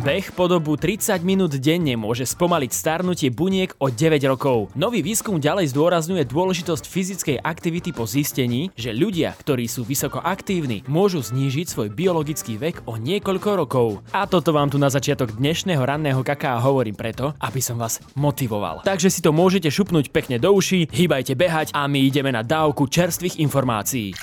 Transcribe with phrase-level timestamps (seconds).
[0.00, 4.72] Beh po dobu 30 minút denne môže spomaliť starnutie buniek o 9 rokov.
[4.72, 10.80] Nový výskum ďalej zdôrazňuje dôležitosť fyzickej aktivity po zistení, že ľudia, ktorí sú vysoko aktívni,
[10.88, 13.88] môžu znížiť svoj biologický vek o niekoľko rokov.
[14.16, 18.80] A toto vám tu na začiatok dnešného ranného kaká hovorím preto, aby som vás motivoval.
[18.88, 22.88] Takže si to môžete šupnúť pekne do uší, hýbajte behať a my ideme na dávku
[22.88, 24.16] čerstvých informácií.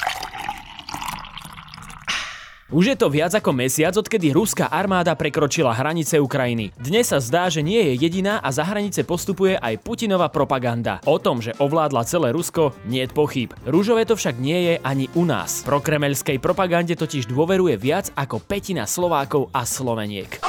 [2.68, 6.76] Už je to viac ako mesiac, odkedy ruská armáda prekročila hranice Ukrajiny.
[6.76, 11.00] Dnes sa zdá, že nie je jediná a za hranice postupuje aj Putinová propaganda.
[11.08, 13.56] O tom, že ovládla celé Rusko, nie je pochyb.
[13.64, 15.64] Rúžové to však nie je ani u nás.
[15.64, 20.44] Pro kremelskej propagande totiž dôveruje viac ako petina Slovákov a Sloveniek.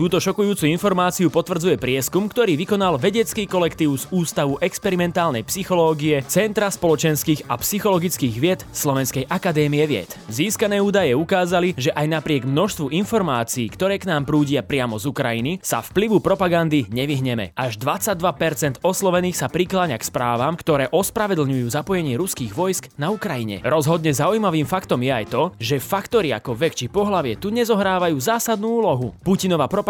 [0.00, 7.44] Túto šokujúcu informáciu potvrdzuje prieskum, ktorý vykonal vedecký kolektív z Ústavu experimentálnej psychológie, Centra spoločenských
[7.52, 10.08] a psychologických vied Slovenskej akadémie vied.
[10.32, 15.60] Získané údaje ukázali, že aj napriek množstvu informácií, ktoré k nám prúdia priamo z Ukrajiny,
[15.60, 17.52] sa vplyvu propagandy nevyhneme.
[17.52, 23.60] Až 22% oslovených sa prikláňa k správam, ktoré ospravedlňujú zapojenie ruských vojsk na Ukrajine.
[23.60, 28.80] Rozhodne zaujímavým faktom je aj to, že faktory ako vek či pohlavie tu nezohrávajú zásadnú
[28.80, 29.12] úlohu.
[29.20, 29.89] Putinová propaganda,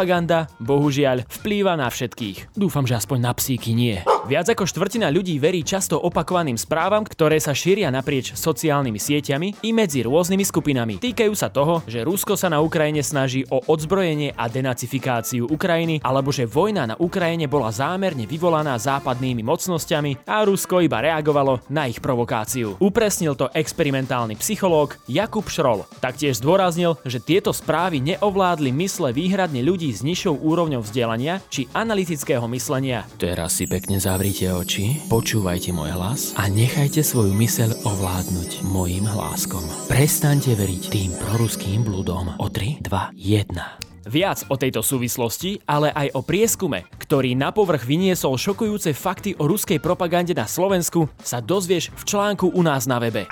[0.61, 2.57] bohužiaľ, vplýva na všetkých.
[2.57, 4.01] Dúfam, že aspoň na psíky nie.
[4.29, 9.71] Viac ako štvrtina ľudí verí často opakovaným správam, ktoré sa šíria naprieč sociálnymi sieťami i
[9.73, 10.95] medzi rôznymi skupinami.
[11.01, 16.29] Týkajú sa toho, že Rusko sa na Ukrajine snaží o odzbrojenie a denacifikáciu Ukrajiny, alebo
[16.29, 22.05] že vojna na Ukrajine bola zámerne vyvolaná západnými mocnosťami a Rusko iba reagovalo na ich
[22.05, 22.77] provokáciu.
[22.77, 25.89] Upresnil to experimentálny psychológ Jakub Šrol.
[26.05, 32.45] Taktiež zdôraznil, že tieto správy neovládli mysle výhradne ľudí s nižšou úrovňou vzdelania či analytického
[32.53, 33.09] myslenia.
[33.17, 39.65] Teraz si pekne zavrite oči, počúvajte môj hlas a nechajte svoju myseľ ovládnuť mojim hláskom.
[39.89, 43.89] Prestaňte veriť tým proruským bludom o 3, 2, 1.
[44.11, 49.47] Viac o tejto súvislosti, ale aj o prieskume, ktorý na povrch vyniesol šokujúce fakty o
[49.47, 53.31] ruskej propagande na Slovensku, sa dozvieš v článku u nás na webe.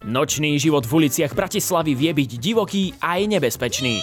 [0.00, 4.00] Nočný život v uliciach Bratislavy vie byť divoký aj nebezpečný.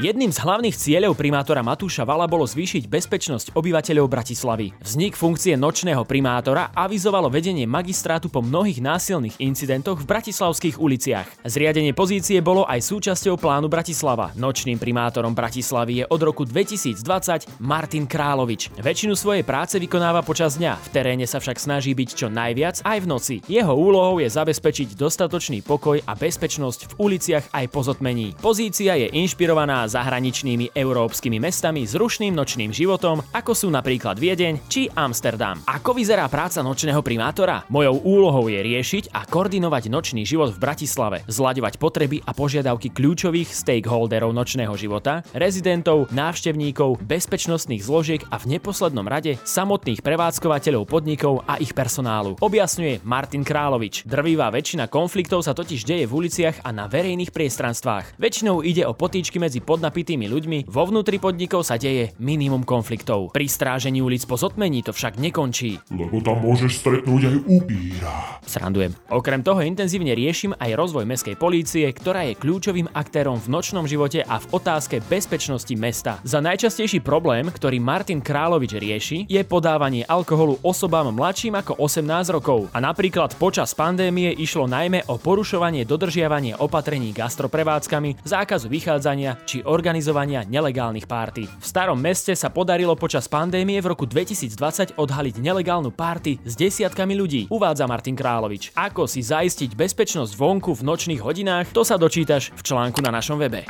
[0.00, 4.72] Jedným z hlavných cieľov primátora Matúša Vala bolo zvýšiť bezpečnosť obyvateľov Bratislavy.
[4.80, 11.44] Vznik funkcie nočného primátora avizovalo vedenie magistrátu po mnohých násilných incidentoch v bratislavských uliciach.
[11.44, 14.32] Zriadenie pozície bolo aj súčasťou plánu Bratislava.
[14.32, 18.72] Nočným primátorom Bratislavy je od roku 2020 Martin Královič.
[18.80, 22.96] Väčšinu svojej práce vykonáva počas dňa, v teréne sa však snaží byť čo najviac aj
[22.96, 23.36] v noci.
[23.44, 28.32] Jeho úlohou je zabezpečiť dostatočný pokoj a bezpečnosť v uliciach aj po zotmení.
[28.40, 34.90] Pozícia je inšpirovaná zahraničnými európskymi mestami s rušným nočným životom, ako sú napríklad Viedeň či
[34.92, 35.62] Amsterdam.
[35.68, 37.64] Ako vyzerá práca nočného primátora?
[37.70, 43.50] Mojou úlohou je riešiť a koordinovať nočný život v Bratislave, zlaďovať potreby a požiadavky kľúčových
[43.52, 51.58] stakeholderov nočného života, rezidentov, návštevníkov, bezpečnostných zložiek a v neposlednom rade samotných prevádzkovateľov podnikov a
[51.58, 52.36] ich personálu.
[52.40, 54.04] Objasňuje Martin Královič.
[54.04, 58.18] Drvivá väčšina konfliktov sa totiž deje v uliciach a na verejných priestranstvách.
[58.18, 63.32] Väčšinou ide o potýčky medzi podnapitými ľuďmi, vo vnútri podnikov sa deje minimum konfliktov.
[63.32, 65.80] Pri strážení ulic po zotmení to však nekončí.
[65.88, 68.14] Lebo tam môžeš stretnúť aj upíra.
[68.44, 68.92] Srandujem.
[69.08, 74.20] Okrem toho intenzívne riešim aj rozvoj mestskej polície, ktorá je kľúčovým aktérom v nočnom živote
[74.28, 76.20] a v otázke bezpečnosti mesta.
[76.20, 82.68] Za najčastejší problém, ktorý Martin Královič rieši, je podávanie alkoholu osobám mladším ako 18 rokov.
[82.76, 90.42] A napríklad počas pandémie išlo najmä o porušovanie dodržiavanie opatrení gastroprevádzkami, zákazu vychádzania či organizovania
[90.48, 91.46] nelegálnych párty.
[91.46, 97.12] V starom meste sa podarilo počas pandémie v roku 2020 odhaliť nelegálnu párty s desiatkami
[97.12, 98.72] ľudí, uvádza Martin Královič.
[98.72, 103.36] Ako si zaistiť bezpečnosť vonku v nočných hodinách, to sa dočítaš v článku na našom
[103.36, 103.68] webe.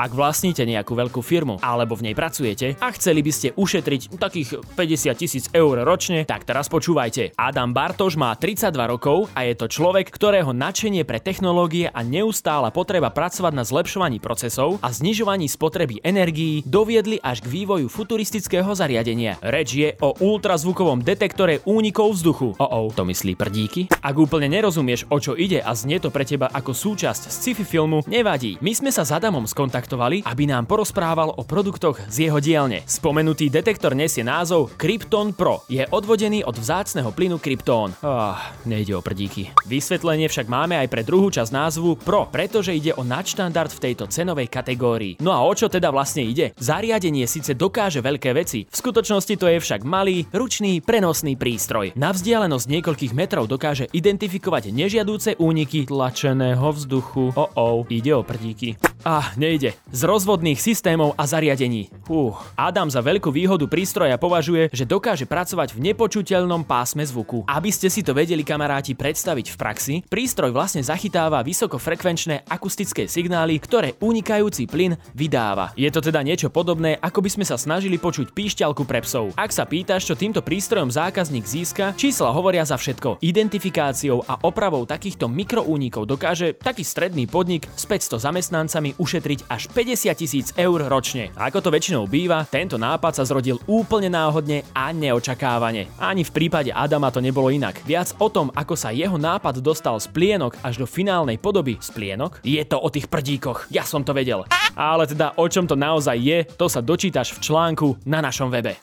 [0.00, 4.64] Ak vlastníte nejakú veľkú firmu alebo v nej pracujete a chceli by ste ušetriť takých
[4.72, 7.36] 50 tisíc eur ročne, tak teraz počúvajte.
[7.36, 12.72] Adam Bartoš má 32 rokov a je to človek, ktorého nadšenie pre technológie a neustála
[12.72, 19.36] potreba pracovať na zlepšovaní procesov a znižovaní spotreby energií doviedli až k vývoju futuristického zariadenia.
[19.44, 22.56] Reč je o ultrazvukovom detektore únikov vzduchu.
[22.56, 23.92] O, oh, to myslí prdíky?
[24.00, 28.00] Ak úplne nerozumieš, o čo ide a znie to pre teba ako súčasť sci-fi filmu,
[28.08, 28.56] nevadí.
[28.64, 32.86] My sme sa s Adamom skontaktovali kontaktovali, aby nám porozprával o produktoch z jeho dielne.
[32.86, 35.66] Spomenutý detektor nesie názov Krypton Pro.
[35.66, 37.98] Je odvodený od vzácneho plynu Kryptón.
[38.06, 39.50] Ah, nejde o prdíky.
[39.66, 44.06] Vysvetlenie však máme aj pre druhú časť názvu Pro, pretože ide o nadštandard v tejto
[44.06, 45.18] cenovej kategórii.
[45.18, 46.54] No a o čo teda vlastne ide?
[46.62, 51.98] Zariadenie síce dokáže veľké veci, v skutočnosti to je však malý, ručný, prenosný prístroj.
[51.98, 57.34] Na vzdialenosť niekoľkých metrov dokáže identifikovať nežiadúce úniky tlačeného vzduchu.
[57.34, 58.76] O oh, oh, ide o prdíky.
[59.00, 59.69] Ah, nejde.
[59.90, 61.90] Z rozvodných systémov a zariadení.
[62.06, 67.44] Uh, Adam za veľkú výhodu prístroja považuje, že dokáže pracovať v nepočuteľnom pásme zvuku.
[67.50, 73.58] Aby ste si to vedeli kamaráti predstaviť v praxi, prístroj vlastne zachytáva vysokofrekvenčné akustické signály,
[73.58, 75.74] ktoré unikajúci plyn vydáva.
[75.76, 79.34] Je to teda niečo podobné, ako by sme sa snažili počuť píšťalku pre psov.
[79.36, 83.20] Ak sa pýtaš, čo týmto prístrojom zákazník získa, čísla hovoria za všetko.
[83.20, 90.16] Identifikáciou a opravou takýchto mikroúnikov dokáže taký stredný podnik s 500 zamestnancami ušetriť až 50
[90.16, 91.28] tisíc eur ročne.
[91.36, 95.92] Ako to väčšinou býva, tento nápad sa zrodil úplne náhodne a neočakávane.
[96.00, 97.84] Ani v prípade Adama to nebolo inak.
[97.84, 101.90] Viac o tom, ako sa jeho nápad dostal z plienok až do finálnej podoby z
[101.90, 103.68] plienok, je to o tých prdíkoch.
[103.68, 104.48] Ja som to vedel.
[104.78, 108.78] Ale teda o čom to naozaj je, to sa dočítaš v článku na našom webe.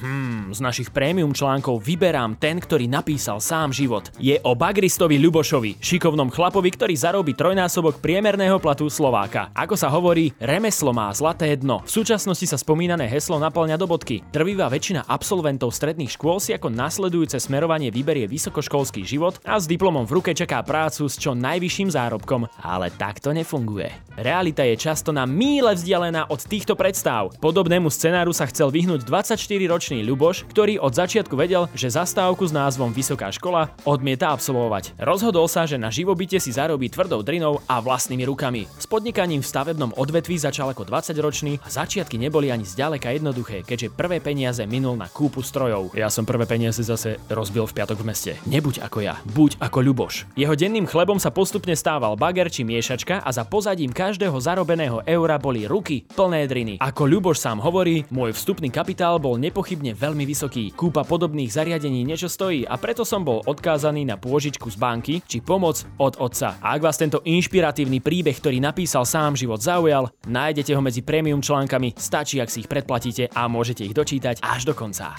[0.00, 4.08] Hmm, z našich prémium článkov vyberám ten, ktorý napísal sám život.
[4.16, 9.52] Je o bagristovi Ľubošovi, šikovnom chlapovi, ktorý zarobí trojnásobok priemerného platu Slováka.
[9.52, 11.84] Ako sa hovorí, remeslo má zlaté dno.
[11.84, 14.24] V súčasnosti sa spomínané heslo naplňa do bodky.
[14.32, 20.08] Drvivá väčšina absolventov stredných škôl si ako nasledujúce smerovanie vyberie vysokoškolský život a s diplomom
[20.08, 22.48] v ruke čaká prácu s čo najvyšším zárobkom.
[22.64, 23.92] Ale tak to nefunguje.
[24.16, 27.36] Realita je často na míle vzdialená od týchto predstav.
[27.36, 32.54] Podobnému scenáru sa chcel vyhnúť 24 ročný Ľuboš, ktorý od začiatku vedel, že zastávku s
[32.54, 34.94] názvom Vysoká škola odmieta absolvovať.
[35.02, 38.70] Rozhodol sa, že na živobyte si zarobí tvrdou drinou a vlastnými rukami.
[38.78, 43.90] S podnikaním v stavebnom odvetví začal ako 20-ročný a začiatky neboli ani zďaleka jednoduché, keďže
[43.90, 45.90] prvé peniaze minul na kúpu strojov.
[45.98, 48.32] Ja som prvé peniaze zase rozbil v piatok v meste.
[48.46, 50.38] Nebuď ako ja, buď ako Ľuboš.
[50.38, 55.34] Jeho denným chlebom sa postupne stával bager či miešačka a za pozadím každého zarobeného eura
[55.42, 56.78] boli ruky plné driny.
[56.78, 60.64] Ako Ľuboš sám hovorí, môj vstupný kapitál bol nepochybný nepochybne veľmi vysoký.
[60.76, 65.40] Kúpa podobných zariadení niečo stojí a preto som bol odkázaný na pôžičku z banky či
[65.40, 66.60] pomoc od otca.
[66.60, 71.40] A ak vás tento inšpiratívny príbeh, ktorý napísal sám život zaujal, nájdete ho medzi premium
[71.40, 75.16] článkami, stačí ak si ich predplatíte a môžete ich dočítať až do konca.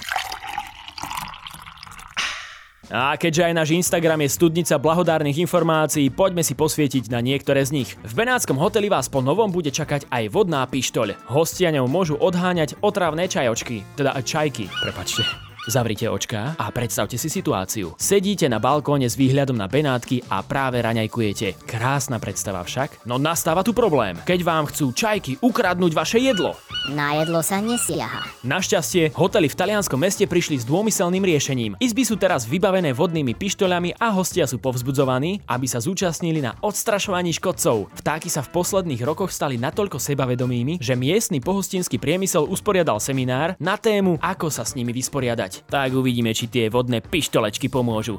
[2.92, 7.72] A keďže aj náš Instagram je studnica blahodárnych informácií, poďme si posvietiť na niektoré z
[7.72, 7.90] nich.
[8.04, 11.16] V Benátskom hoteli vás po novom bude čakať aj vodná pištoľ.
[11.32, 15.51] Hostia ňou môžu odháňať otravné čajočky, teda čajky, prepačte.
[15.62, 17.94] Zavrite očka a predstavte si situáciu.
[17.94, 21.70] Sedíte na balkóne s výhľadom na Benátky a práve raňajkujete.
[21.70, 24.18] Krásna predstava však, no nastáva tu problém.
[24.26, 26.58] Keď vám chcú čajky ukradnúť vaše jedlo.
[26.90, 28.26] Na jedlo sa nesiaha.
[28.42, 31.78] Našťastie, hotely v talianskom meste prišli s dômyselným riešením.
[31.78, 37.38] Izby sú teraz vybavené vodnými pištoľami a hostia sú povzbudzovaní, aby sa zúčastnili na odstrašovaní
[37.38, 37.86] škodcov.
[38.02, 43.78] Vtáky sa v posledných rokoch stali natoľko sebavedomými, že miestny pohostinský priemysel usporiadal seminár na
[43.78, 45.68] tému, ako sa s nimi vysporiadať vyhrať.
[45.68, 48.16] Tak uvidíme, či tie vodné pištolečky pomôžu.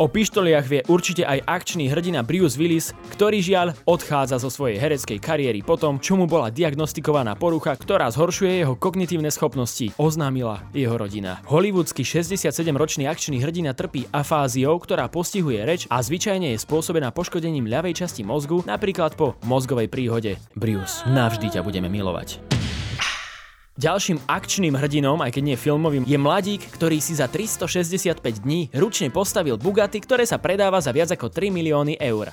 [0.00, 5.20] O pištoliach vie určite aj akčný hrdina Bruce Willis, ktorý žiaľ odchádza zo svojej hereckej
[5.20, 11.44] kariéry potom, čo mu bola diagnostikovaná porucha, ktorá zhoršuje jeho kognitívne schopnosti, oznámila jeho rodina.
[11.44, 17.92] Hollywoodsky 67-ročný akčný hrdina trpí afáziou, ktorá postihuje reč a zvyčajne je spôsobená poškodením ľavej
[18.00, 20.40] časti mozgu, napríklad po mozgovej príhode.
[20.56, 22.61] Bruce, navždy ťa budeme milovať.
[23.72, 29.08] Ďalším akčným hrdinom, aj keď nie filmovým, je mladík, ktorý si za 365 dní ručne
[29.08, 32.28] postavil Bugatti, ktoré sa predáva za viac ako 3 milióny eur.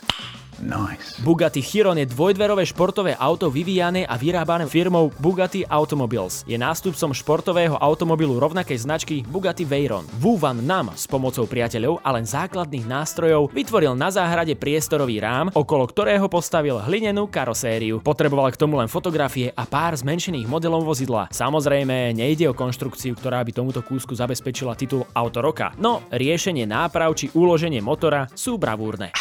[0.60, 1.24] Nice.
[1.24, 6.44] Bugatti Chiron je dvojdverové športové auto vyvíjané a vyrábané firmou Bugatti Automobiles.
[6.44, 10.04] Je nástupcom športového automobilu rovnakej značky Bugatti Veyron.
[10.20, 15.48] Wu Van Nam s pomocou priateľov a len základných nástrojov vytvoril na záhrade priestorový rám,
[15.56, 18.04] okolo ktorého postavil hlinenú karosériu.
[18.04, 21.32] Potreboval k tomu len fotografie a pár zmenšených modelov vozidla.
[21.32, 25.72] Samozrejme, nejde o konštrukciu, ktorá by tomuto kúsku zabezpečila titul Auto roka.
[25.80, 29.16] No, riešenie náprav či uloženie motora sú bravúrne.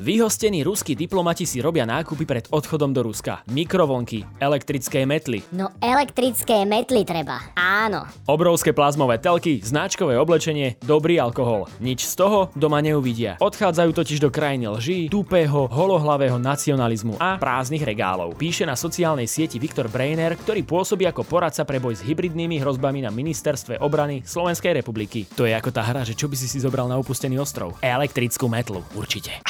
[0.00, 3.44] Vyhostení ruskí diplomati si robia nákupy pred odchodom do Ruska.
[3.52, 5.44] Mikrovlnky, elektrické metly.
[5.52, 8.08] No elektrické metly treba, áno.
[8.24, 11.68] Obrovské plazmové telky, značkové oblečenie, dobrý alkohol.
[11.76, 13.36] Nič z toho doma neuvidia.
[13.36, 18.40] Odchádzajú totiž do krajiny lží, tupého, holohlavého nacionalizmu a prázdnych regálov.
[18.40, 23.04] Píše na sociálnej sieti Viktor Breiner, ktorý pôsobí ako poradca pre boj s hybridnými hrozbami
[23.04, 25.28] na ministerstve obrany Slovenskej republiky.
[25.36, 27.76] To je ako tá hra, že čo by si si zobral na opustený ostrov.
[27.84, 29.44] Elektrickú metlu, určite.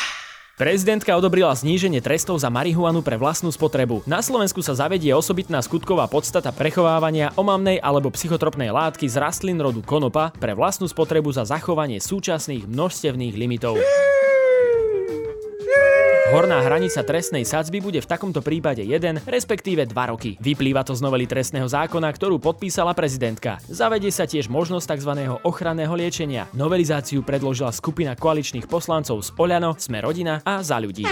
[0.63, 4.07] Prezidentka odobrila zníženie trestov za marihuanu pre vlastnú spotrebu.
[4.07, 9.83] Na Slovensku sa zavedie osobitná skutková podstata prechovávania omamnej alebo psychotropnej látky z rastlín rodu
[9.83, 13.75] konopa pre vlastnú spotrebu za zachovanie súčasných množstevných limitov.
[16.33, 20.41] Horná hranica trestnej sadzby bude v takomto prípade 1, respektíve 2 roky.
[20.41, 23.61] Vyplýva to z novely trestného zákona, ktorú podpísala prezidentka.
[23.69, 25.13] Zavedie sa tiež možnosť tzv.
[25.45, 26.49] ochranného liečenia.
[26.57, 31.05] Novelizáciu predložila skupina koaličných poslancov z Oľano, Sme rodina a Za ľudí.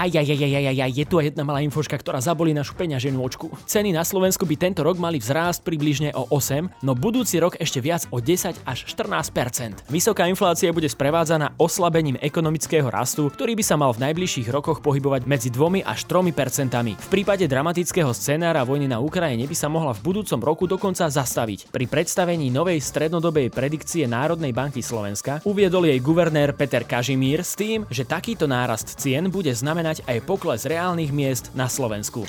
[0.00, 2.72] Aj, aj, aj, aj, aj, aj, je tu aj jedna malá infoška, ktorá zabolí našu
[2.72, 3.52] peňaženú očku.
[3.68, 7.84] Ceny na Slovensku by tento rok mali vzrásť približne o 8, no budúci rok ešte
[7.84, 13.76] viac o 10 až 14% Vysoká inflácia bude sprevádzaná oslabením ekonomického rastu, ktorý by sa
[13.76, 16.96] mal v najbližších rokoch pohybovať medzi 2 až 3 percentami.
[16.96, 21.68] V prípade dramatického scenára vojny na Ukrajine by sa mohla v budúcom roku dokonca zastaviť.
[21.68, 27.84] Pri predstavení novej strednodobej predikcie Národnej banky Slovenska uviedol jej guvernér Peter Kažimír s tým,
[27.92, 32.22] že takýto nárast cien bude znamenať znamenať aj pokles reálnych miest na Slovensku.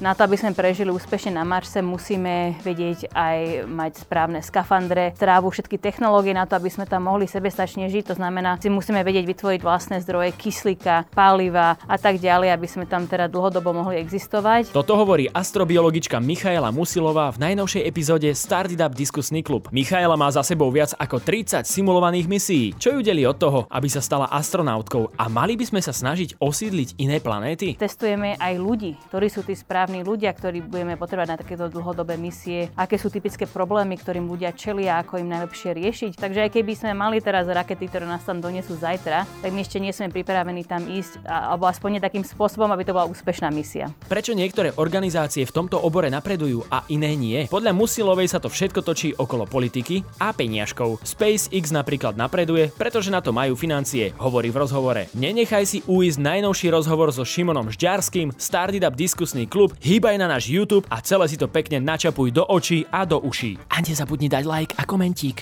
[0.00, 5.52] Na to, aby sme prežili úspešne na Marse, musíme vedieť aj mať správne skafandre, trávu,
[5.52, 8.08] všetky technológie na to, aby sme tam mohli sebestačne žiť.
[8.08, 12.88] To znamená, si musíme vedieť vytvoriť vlastné zdroje kyslíka, paliva a tak ďalej, aby sme
[12.88, 14.72] tam teda dlhodobo mohli existovať.
[14.72, 19.68] Toto hovorí astrobiologička Michaela Musilová v najnovšej epizóde Started Up Diskusný klub.
[19.68, 23.92] Michaela má za sebou viac ako 30 simulovaných misií, čo ju delí od toho, aby
[23.92, 27.76] sa stala astronautkou a mali by sme sa snažiť osídliť iné planéty.
[27.76, 32.14] Testujeme aj ľudí, ktorí sú tí správni správni ľudia, ktorí budeme potrebovať na takéto dlhodobé
[32.14, 36.12] misie, aké sú typické problémy, ktorým ľudia čelia, ako im najlepšie riešiť.
[36.14, 39.82] Takže aj keby sme mali teraz rakety, ktoré nás tam donesú zajtra, tak my ešte
[39.82, 43.90] nie sme pripravení tam ísť, alebo aspoň takým spôsobom, aby to bola úspešná misia.
[44.06, 47.50] Prečo niektoré organizácie v tomto obore napredujú a iné nie?
[47.50, 51.02] Podľa Musilovej sa to všetko točí okolo politiky a peniažkov.
[51.02, 55.10] SpaceX napríklad napreduje, pretože na to majú financie, hovorí v rozhovore.
[55.18, 60.52] Nenechaj si uísť najnovší rozhovor so Šimonom Žďarským, Started Up diskusný klub, hýbaj na náš
[60.52, 63.56] YouTube a celé si to pekne načapuj do očí a do uší.
[63.72, 65.40] A nezabudni dať like a komentík.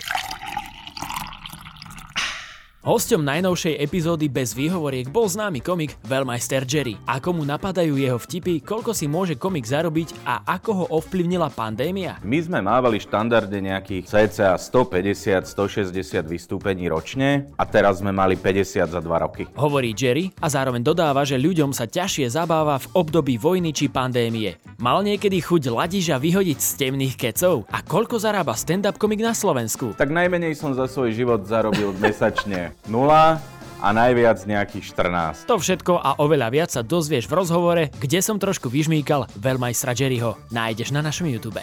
[2.78, 6.94] Hosťom najnovšej epizódy bez výhovoriek bol známy komik Velmeister Jerry.
[7.10, 12.22] Ako mu napadajú jeho vtipy, koľko si môže komik zarobiť a ako ho ovplyvnila pandémia?
[12.22, 19.00] My sme mávali štandardne nejakých cca 150-160 vystúpení ročne a teraz sme mali 50 za
[19.02, 19.50] 2 roky.
[19.58, 24.54] Hovorí Jerry a zároveň dodáva, že ľuďom sa ťažšie zabáva v období vojny či pandémie.
[24.78, 27.66] Mal niekedy chuť ladiža vyhodiť z temných kecov?
[27.74, 29.98] A koľko zarába stand-up komik na Slovensku?
[29.98, 35.50] Tak najmenej som za svoj život zarobil mesačne 0 a najviac nejakých 14.
[35.50, 40.38] To všetko a oveľa viac sa dozvieš v rozhovore, kde som trošku vyžmýkal Velmajstra Jerryho.
[40.54, 41.62] Nájdeš na našom YouTube.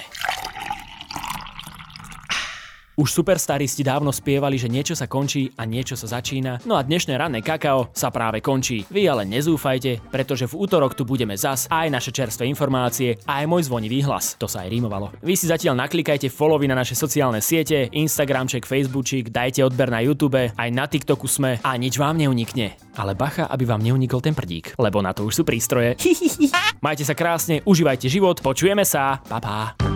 [2.96, 7.20] Už superstaristi dávno spievali, že niečo sa končí a niečo sa začína, no a dnešné
[7.20, 8.88] ranné kakao sa práve končí.
[8.88, 13.68] Vy ale nezúfajte, pretože v útorok tu budeme zas aj naše čerstvé informácie aj môj
[13.68, 14.40] zvonivý hlas.
[14.40, 15.12] To sa aj rímovalo.
[15.20, 20.56] Vy si zatiaľ naklikajte followy na naše sociálne siete, Instagramček, Facebookčik, dajte odber na YouTube,
[20.56, 22.80] aj na TikToku sme a nič vám neunikne.
[22.96, 26.00] Ale bacha, aby vám neunikol ten prdík, lebo na to už sú prístroje.
[26.86, 29.95] Majte sa krásne, užívajte život, počujeme sa, pa pa.